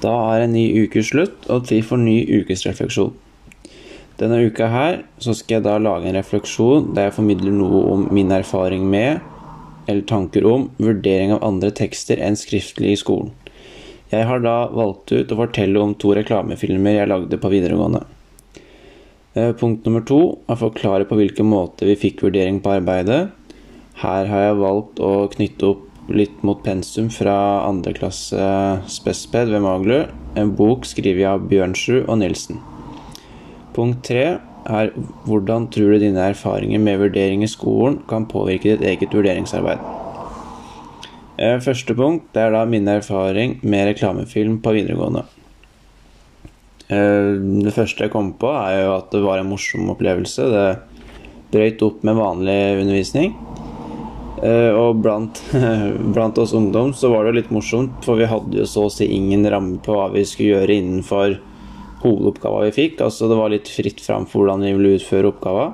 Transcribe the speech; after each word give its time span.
Da 0.00 0.12
er 0.34 0.46
en 0.46 0.54
ny 0.56 0.64
uke 0.84 1.02
slutt, 1.04 1.44
og 1.52 1.66
tid 1.68 1.84
for 1.84 2.00
ny 2.00 2.22
ukesrefleksjon. 2.40 3.12
Denne 4.20 4.38
uka 4.44 4.68
her 4.68 5.02
så 5.20 5.32
skal 5.36 5.58
jeg 5.58 5.64
da 5.64 5.78
lage 5.80 6.08
en 6.10 6.16
refleksjon 6.18 6.90
der 6.96 7.08
jeg 7.08 7.16
formidler 7.16 7.54
noe 7.56 7.82
om 7.94 8.06
min 8.12 8.32
erfaring 8.36 8.84
med, 8.92 9.20
eller 9.88 10.04
tanker 10.08 10.44
om, 10.48 10.68
vurdering 10.80 11.32
av 11.34 11.44
andre 11.46 11.72
tekster 11.76 12.20
enn 12.20 12.36
skriftlig 12.36 12.94
i 12.94 13.00
skolen. 13.00 13.32
Jeg 14.10 14.26
har 14.26 14.42
da 14.42 14.56
valgt 14.74 15.12
ut 15.14 15.32
å 15.32 15.38
fortelle 15.38 15.80
om 15.80 15.94
to 15.94 16.12
reklamefilmer 16.18 16.98
jeg 16.98 17.10
lagde 17.12 17.38
på 17.40 17.52
videregående. 17.52 18.02
Eh, 19.38 19.52
punkt 19.54 19.86
nummer 19.86 20.02
to 20.02 20.20
er 20.48 20.56
å 20.56 20.62
forklare 20.64 21.06
på 21.06 21.16
hvilken 21.20 21.46
måte 21.46 21.86
vi 21.86 21.98
fikk 21.98 22.24
vurdering 22.26 22.58
på 22.64 22.72
arbeidet. 22.74 23.20
Her 24.02 24.26
har 24.26 24.42
jeg 24.48 24.58
valgt 24.58 25.00
å 25.04 25.12
knytte 25.30 25.68
opp 25.70 25.86
litt 26.16 26.42
mot 26.46 26.60
pensum 26.64 27.08
fra 27.12 27.34
andre 27.66 27.94
klasse 27.96 28.40
Spesped 28.90 29.50
ved 29.52 29.64
Maglu, 29.64 30.04
en 30.38 30.52
bok 30.58 30.86
skrevet 30.88 31.28
av 31.28 31.48
Bjørnsrud 31.50 32.06
og 32.06 32.20
Nilsen. 32.22 32.60
Punkt 33.76 34.02
tre 34.08 34.24
er 34.70 34.92
hvordan 35.24 35.68
tror 35.72 35.94
du 35.94 36.02
dine 36.02 36.30
erfaringer 36.32 36.82
med 36.82 37.00
vurdering 37.00 37.44
i 37.44 37.50
skolen 37.50 38.00
kan 38.10 38.28
påvirke 38.28 38.74
ditt 38.74 38.86
eget 38.86 39.14
vurderingsarbeid. 39.14 39.80
Eh, 41.40 41.56
første 41.64 41.96
punkt 41.96 42.28
det 42.34 42.42
er 42.44 42.52
da 42.52 42.66
min 42.68 42.88
erfaring 42.90 43.58
med 43.62 43.88
reklamefilm 43.88 44.58
på 44.60 44.74
videregående. 44.76 45.24
Eh, 46.90 47.32
det 47.64 47.72
første 47.72 48.04
jeg 48.04 48.12
kom 48.12 48.34
på, 48.36 48.50
er 48.50 48.84
jo 48.84 48.96
at 48.98 49.10
det 49.14 49.22
var 49.24 49.40
en 49.40 49.48
morsom 49.48 49.88
opplevelse. 49.94 50.50
Det 50.52 50.68
brøyt 51.50 51.82
opp 51.86 52.04
med 52.06 52.18
vanlig 52.18 52.60
undervisning. 52.82 53.34
Eh, 54.40 54.72
og 54.72 55.02
blant, 55.04 55.42
blant, 56.14 56.38
oss 56.40 56.54
ungdom 56.56 56.94
så 56.96 57.10
var 57.12 57.28
det 57.28 57.36
litt 57.36 57.52
morsomt, 57.52 57.98
for 58.06 58.20
vi 58.20 58.28
hadde 58.30 58.62
jo 58.62 58.66
så 58.68 58.86
å 58.88 58.92
si 58.92 59.10
ingen 59.12 59.44
ramme 59.52 59.80
på 59.84 59.96
hva 59.96 60.08
vi 60.14 60.24
skulle 60.28 60.56
gjøre 60.56 60.78
innenfor 60.80 61.36
hovedoppgava 62.00 62.64
vi 62.68 62.74
fikk. 62.78 63.02
Altså 63.04 63.28
det 63.28 63.36
var 63.36 63.52
litt 63.52 63.68
fritt 63.68 64.00
fram 64.00 64.24
for 64.28 64.42
hvordan 64.42 64.64
vi 64.64 64.74
ville 64.78 64.96
utføre 64.96 65.32
oppgava. 65.34 65.70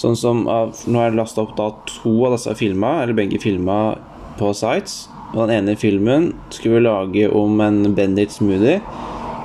Sånn 0.00 0.16
som 0.16 0.46
Nå 0.46 0.96
har 0.96 1.10
jeg 1.10 1.18
lasta 1.18 1.42
opp 1.44 1.52
da 1.58 1.68
to 1.86 2.14
av 2.26 2.34
disse 2.34 2.54
filma, 2.58 3.02
eller 3.02 3.16
begge 3.16 3.38
filma, 3.42 3.94
på 4.40 4.50
sites. 4.56 5.06
Og 5.32 5.44
den 5.44 5.54
ene 5.60 5.76
filmen 5.78 6.30
skulle 6.52 6.80
vi 6.80 6.86
lage 6.86 7.28
om 7.28 7.60
en 7.64 7.94
Bendit 7.96 8.34
smoothie. 8.34 8.80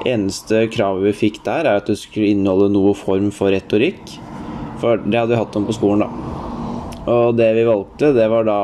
Eneste 0.07 0.65
kravet 0.71 1.09
vi 1.09 1.15
fikk 1.25 1.41
der, 1.45 1.67
er 1.67 1.81
at 1.81 1.91
det 1.91 1.99
skulle 1.99 2.31
inneholde 2.31 2.71
noe 2.73 2.95
form 2.97 3.29
for 3.35 3.53
retorikk. 3.53 4.17
For 4.81 4.99
det 5.03 5.19
hadde 5.19 5.35
vi 5.35 5.41
hatt 5.41 5.59
om 5.59 5.67
på 5.67 5.75
skolen, 5.75 6.07
da. 6.07 6.36
Og 7.07 7.37
det 7.39 7.53
vi 7.55 7.63
valgte, 7.67 8.11
det 8.15 8.27
var 8.31 8.47
da 8.47 8.59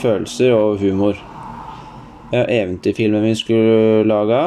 følelser 0.00 0.52
og 0.52 0.82
humor. 0.82 1.16
Ja, 2.30 2.44
eventyrfilmen 2.44 3.24
vi 3.24 3.36
skulle 3.38 4.04
lage, 4.06 4.40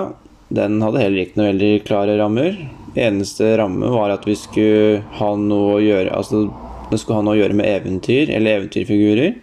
den 0.53 0.77
hadde 0.85 1.01
heller 1.01 1.25
ikke 1.25 1.39
noe 1.39 1.49
veldig 1.49 1.71
klare 1.87 2.17
rammer. 2.19 2.59
Eneste 2.93 3.55
ramme 3.57 3.89
var 3.89 4.13
at 4.13 4.27
vi 4.29 4.35
skulle 4.37 5.01
ha 5.17 5.31
noe 5.39 5.79
å 5.79 5.81
gjøre 5.81 6.13
Altså, 6.13 6.45
det 6.91 6.99
skulle 7.01 7.17
ha 7.17 7.25
noe 7.25 7.33
å 7.33 7.39
gjøre 7.41 7.57
med 7.57 7.69
eventyr, 7.71 8.29
eller 8.29 8.59
eventyrfigurer. 8.59 9.39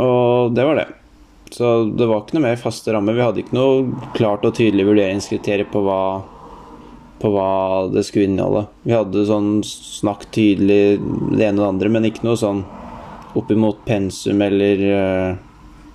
Og 0.00 0.54
det 0.54 0.66
var 0.68 0.78
det. 0.78 0.88
Så 1.52 1.72
det 1.98 2.06
var 2.08 2.22
ikke 2.22 2.38
noe 2.38 2.46
mer 2.46 2.60
faste 2.60 2.94
rammer. 2.94 3.16
Vi 3.18 3.26
hadde 3.26 3.42
ikke 3.42 3.58
noe 3.58 4.12
klart 4.14 4.46
og 4.46 4.54
tydelig 4.56 4.86
vurderingskriterier 4.88 5.68
på 5.72 5.82
hva 5.84 6.02
på 7.22 7.30
hva 7.30 7.88
det 7.92 8.02
skulle 8.06 8.26
inneholde. 8.26 8.66
Vi 8.82 8.94
hadde 8.96 9.26
sånn 9.28 9.50
snakk 9.66 10.26
tydelig 10.34 10.98
det 10.98 11.46
ene 11.46 11.60
og 11.60 11.62
det 11.62 11.68
andre, 11.70 11.92
men 11.94 12.08
ikke 12.08 12.26
noe 12.26 12.40
sånn 12.40 12.64
oppimot 13.38 13.84
pensum 13.86 14.42
eller 14.44 14.82
uh, 14.90 15.36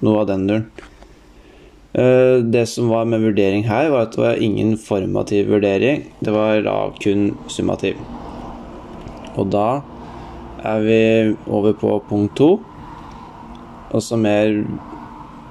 noe 0.06 0.22
av 0.24 0.30
den 0.32 0.48
duren. 0.48 0.70
Uh, 1.98 2.40
det 2.46 2.64
som 2.72 2.92
var 2.94 3.10
med 3.10 3.26
vurdering 3.26 3.68
her, 3.68 3.92
var 3.94 4.08
at 4.08 4.16
det 4.16 4.24
var 4.24 4.44
ingen 4.44 4.76
formativ 4.80 5.52
vurdering. 5.52 6.08
Det 6.24 6.34
var 6.34 6.64
da 6.66 6.78
kun 7.02 7.34
summativ. 7.52 8.00
Og 9.38 9.52
da 9.54 9.68
er 10.66 10.86
vi 10.86 11.02
over 11.46 11.76
på 11.78 11.92
punkt 12.10 12.38
to. 12.40 12.56
Også 13.96 14.18
mer 14.20 14.64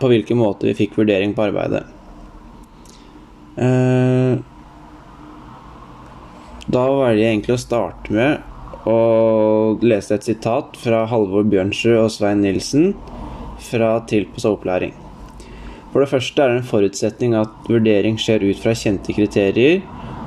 på 0.00 0.10
hvilken 0.12 0.40
måte 0.40 0.68
vi 0.68 0.76
fikk 0.76 0.96
vurdering 0.98 1.36
på 1.36 1.46
arbeidet. 1.46 1.84
Uh, 3.56 4.15
da 6.76 6.84
velger 6.92 7.22
jeg 7.22 7.32
egentlig 7.32 7.56
å 7.56 7.62
starte 7.62 8.12
med 8.12 8.52
å 8.86 8.98
lese 9.82 10.14
et 10.14 10.28
sitat 10.28 10.76
fra 10.78 11.02
Halvor 11.10 11.46
Bjørnsrud 11.50 11.98
og 12.04 12.12
Svein 12.14 12.44
Nilsen 12.44 12.92
fra 13.66 13.96
Tilpassa 14.06 14.52
opplæring. 14.52 14.92
For 15.90 16.04
det 16.04 16.10
første 16.10 16.42
er 16.42 16.52
det 16.52 16.60
en 16.60 16.68
forutsetning 16.68 17.34
at 17.38 17.70
vurdering 17.72 18.18
skjer 18.20 18.44
ut 18.44 18.60
fra 18.60 18.76
kjente 18.76 19.14
kriterier. 19.16 19.80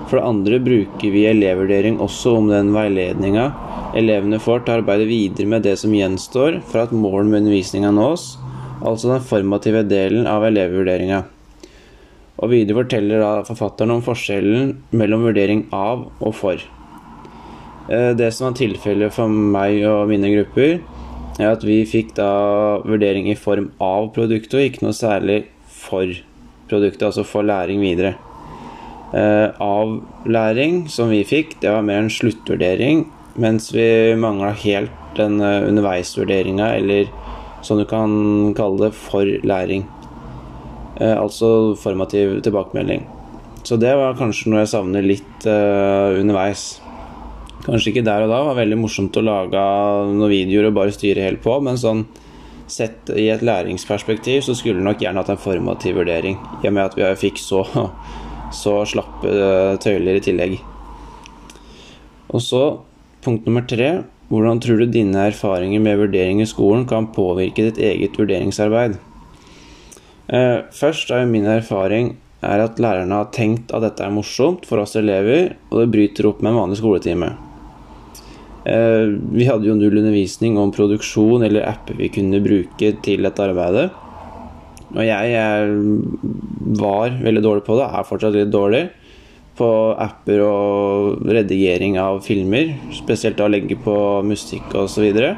For 0.09 0.17
det 0.17 0.25
andre 0.25 0.59
bruker 0.65 1.13
vi 1.13 1.27
elevvurdering 1.29 1.99
også 2.01 2.39
om 2.39 2.49
den 2.49 2.73
veiledninga 2.73 3.51
elevene 3.99 4.41
får 4.41 4.63
til 4.63 4.73
å 4.73 4.79
arbeide 4.81 5.07
videre 5.09 5.49
med 5.49 5.65
det 5.65 5.75
som 5.81 5.93
gjenstår 5.93 6.59
for 6.69 6.83
at 6.83 6.93
målet 6.93 7.29
med 7.29 7.43
undervisninga 7.43 7.93
nås, 7.93 8.31
altså 8.81 9.13
den 9.13 9.27
formative 9.29 9.85
delen 9.89 10.27
av 10.29 10.45
elevvurderinga. 10.49 11.23
Og 12.39 12.53
videre 12.53 12.81
forteller 12.81 13.23
da 13.23 13.31
forfatteren 13.47 13.97
om 13.97 14.03
forskjellen 14.03 14.75
mellom 14.95 15.25
vurdering 15.27 15.65
av 15.75 16.07
og 16.19 16.35
for. 16.37 16.61
Eh, 17.89 18.11
det 18.15 18.31
som 18.35 18.49
var 18.49 18.57
tilfellet 18.59 19.13
for 19.15 19.27
meg 19.27 19.81
og 19.89 20.07
mine 20.11 20.31
grupper, 20.31 20.79
er 21.39 21.53
at 21.53 21.63
vi 21.63 21.81
fikk 21.87 22.13
da 22.19 22.31
vurdering 22.83 23.29
i 23.31 23.37
form 23.39 23.71
av 23.83 24.11
produktet, 24.15 24.55
og 24.55 24.65
ikke 24.65 24.85
noe 24.85 24.95
særlig 24.95 25.43
for 25.67 26.11
produktet, 26.69 27.05
altså 27.07 27.25
for 27.27 27.47
læring 27.47 27.81
videre. 27.83 28.15
Eh, 29.09 29.47
avlæring 29.63 30.83
som 30.91 31.09
vi 31.09 31.23
fikk, 31.25 31.57
det 31.63 31.71
var 31.73 31.85
mer 31.85 32.03
en 32.03 32.13
sluttvurdering, 32.13 33.07
mens 33.39 33.71
vi 33.73 34.13
mangla 34.19 34.51
helt 34.63 34.93
den 35.17 35.39
eh, 35.41 35.63
underveisvurderinga, 35.65 36.75
eller 36.77 37.09
som 37.65 37.79
du 37.79 37.87
kan 37.89 38.53
kalle 38.55 38.85
det, 38.85 38.93
for 38.95 39.25
læring. 39.25 39.87
Eh, 40.99 41.15
altså 41.15 41.75
formativ 41.79 42.41
tilbakemelding. 42.43 43.05
Så 43.63 43.77
det 43.79 43.91
var 43.95 44.17
kanskje 44.19 44.51
noe 44.51 44.63
jeg 44.63 44.71
savner 44.71 45.03
litt 45.03 45.45
uh, 45.47 46.15
underveis. 46.19 46.79
Kanskje 47.65 47.91
ikke 47.91 48.05
der 48.07 48.23
og 48.23 48.31
da, 48.31 48.39
det 48.39 48.47
var 48.47 48.57
veldig 48.57 48.77
morsomt 48.79 49.19
å 49.19 49.23
lage 49.23 49.63
noen 50.09 50.31
videoer 50.31 50.69
og 50.69 50.77
bare 50.77 50.95
styre 50.95 51.25
helt 51.27 51.41
på, 51.43 51.57
men 51.63 51.79
sånn 51.79 52.05
sett 52.71 53.11
i 53.17 53.27
et 53.33 53.43
læringsperspektiv 53.43 54.43
så 54.45 54.55
skulle 54.55 54.79
du 54.79 54.85
nok 54.85 55.01
gjerne 55.03 55.19
hatt 55.21 55.31
en 55.33 55.41
formativ 55.41 55.99
vurdering, 55.99 56.37
i 56.63 56.69
og 56.69 56.75
med 56.75 56.85
at 56.85 56.95
vi 56.97 57.09
fikk 57.19 57.41
så, 57.43 57.65
så 58.61 58.77
slappe 58.89 59.27
uh, 59.27 59.75
tøyler 59.83 60.19
i 60.19 60.23
tillegg. 60.23 60.55
Og 62.29 62.43
så 62.45 62.63
punkt 63.25 63.47
nummer 63.47 63.67
tre. 63.67 63.99
Hvordan 64.29 64.59
tror 64.61 64.83
du 64.83 64.91
dine 64.93 65.23
erfaringer 65.31 65.81
med 65.81 65.97
vurdering 65.97 66.43
i 66.43 66.49
skolen 66.49 66.83
kan 66.89 67.09
påvirke 67.15 67.65
ditt 67.65 67.79
eget 67.81 68.19
vurderingsarbeid? 68.19 68.99
Eh, 70.29 70.59
først 70.75 71.09
er 71.09 71.25
min 71.25 71.47
erfaring 71.49 72.11
er 72.45 72.61
at 72.61 72.79
lærerne 72.79 73.17
har 73.17 73.31
tenkt 73.33 73.73
at 73.73 73.81
dette 73.83 74.03
er 74.05 74.13
morsomt 74.13 74.67
for 74.69 74.81
oss 74.83 74.93
elever, 74.99 75.55
og 75.71 75.81
det 75.81 75.91
bryter 75.95 76.29
opp 76.29 76.43
med 76.43 76.53
en 76.53 76.59
vanlig 76.61 76.77
skoletime. 76.79 77.31
Eh, 78.69 79.15
vi 79.33 79.47
hadde 79.47 79.65
jo 79.65 79.77
null 79.77 79.97
undervisning 80.03 80.59
om 80.61 80.73
produksjon 80.75 81.47
eller 81.47 81.65
apper 81.65 81.97
vi 81.97 82.11
kunne 82.13 82.43
bruke 82.43 82.93
til 83.03 83.25
dette 83.25 83.43
arbeidet. 83.43 83.89
Og 84.89 85.01
jeg, 85.05 85.33
jeg 85.33 86.77
var 86.79 87.17
veldig 87.21 87.43
dårlig 87.45 87.65
på 87.65 87.77
det, 87.79 87.89
er 87.89 88.07
fortsatt 88.07 88.37
litt 88.37 88.53
dårlig 88.53 88.85
på 89.59 89.69
apper 89.99 90.43
og 90.45 91.25
redigering 91.27 91.97
av 92.01 92.21
filmer. 92.25 92.75
Spesielt 92.95 93.41
å 93.41 93.49
legge 93.49 93.77
på 93.81 93.97
musikk 94.25 94.71
osv. 94.77 94.93
Så, 94.93 95.03
videre. 95.03 95.33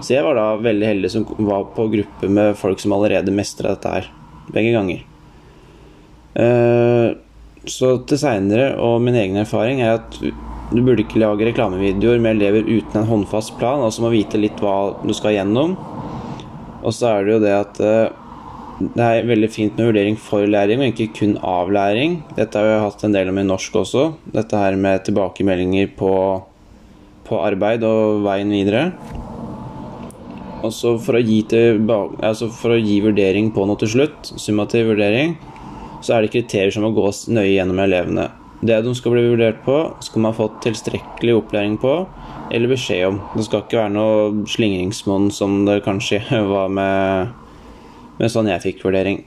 så 0.00 0.16
jeg 0.16 0.24
var 0.26 0.38
da 0.38 0.48
veldig 0.62 0.88
heldig 0.94 1.12
som 1.12 1.28
var 1.50 1.68
på 1.76 1.90
gruppe 1.92 2.30
med 2.30 2.56
folk 2.58 2.80
som 2.82 2.96
allerede 2.96 3.34
mestra 3.34 3.74
dette 3.74 3.98
her 3.98 4.10
begge 4.54 4.74
ganger. 4.76 5.02
Uh, 6.36 7.16
så 7.68 7.96
til 8.08 8.20
seinere, 8.20 8.72
og 8.80 9.02
min 9.04 9.18
egen 9.18 9.36
erfaring, 9.40 9.82
er 9.84 9.98
at 9.98 10.16
du 10.20 10.80
burde 10.86 11.02
ikke 11.02 11.20
lage 11.20 11.48
reklamevideoer 11.50 12.22
med 12.22 12.38
elever 12.38 12.66
uten 12.68 13.02
en 13.02 13.08
håndfast 13.08 13.56
plan, 13.58 13.82
altså 13.82 14.04
må 14.04 14.12
vite 14.14 14.38
litt 14.40 14.60
hva 14.62 14.94
du 15.02 15.12
skal 15.16 15.34
gjennom. 15.36 15.74
Og 16.80 16.94
så 16.96 17.10
er 17.10 17.26
det 17.26 17.34
jo 17.34 17.42
det 17.42 17.54
at 17.56 17.80
uh, 17.84 18.20
det 18.80 19.04
er 19.04 19.26
veldig 19.28 19.50
fint 19.52 19.76
med 19.76 19.90
vurdering 19.90 20.14
for 20.16 20.46
læring, 20.48 20.80
og 20.80 20.94
ikke 20.94 21.12
kun 21.18 21.34
av 21.44 21.68
læring. 21.72 22.22
Dette 22.38 22.56
har 22.56 22.68
vi 22.68 22.78
hatt 22.86 23.02
en 23.04 23.16
del 23.16 23.28
om 23.28 23.40
i 23.42 23.44
norsk 23.44 23.76
også. 23.82 24.06
Dette 24.32 24.56
her 24.56 24.78
med 24.80 25.04
tilbakemeldinger 25.04 25.90
på, 25.98 26.12
på 27.28 27.42
arbeid 27.44 27.84
og 27.84 28.22
veien 28.24 28.54
videre. 28.56 28.86
Altså 30.60 30.96
for 31.00 31.16
å, 31.16 31.22
gi 31.24 31.40
altså 32.20 32.50
for 32.52 32.74
å 32.74 32.80
gi 32.80 32.98
vurdering 33.04 33.48
på 33.54 33.64
noe 33.68 33.80
til 33.80 33.94
slutt, 33.94 34.32
summativ 34.36 34.90
vurdering, 34.92 35.38
så 36.04 36.16
er 36.16 36.24
det 36.24 36.34
kriterier 36.34 36.74
som 36.74 36.84
må 36.84 36.92
gås 36.96 37.26
nøye 37.32 37.54
gjennom 37.54 37.80
elevene. 37.80 38.28
Det 38.60 38.76
de 38.84 38.92
skal 38.96 39.14
bli 39.14 39.24
vurdert 39.24 39.62
på, 39.64 39.76
skal 40.04 40.20
man 40.20 40.34
ha 40.34 40.36
fått 40.36 40.58
tilstrekkelig 40.66 41.38
opplæring 41.38 41.78
på 41.80 41.94
eller 42.52 42.72
beskjed 42.72 43.06
om. 43.08 43.20
Det 43.36 43.46
skal 43.46 43.64
ikke 43.64 43.78
være 43.78 43.94
noe 43.94 44.48
slingringsmonn 44.50 45.30
som 45.32 45.62
det 45.68 45.80
kanskje 45.86 46.20
var 46.54 46.68
med, 46.68 47.32
med 48.20 48.32
sånn 48.32 48.50
jeg 48.52 48.64
fikk 48.66 48.84
vurdering. 48.88 49.22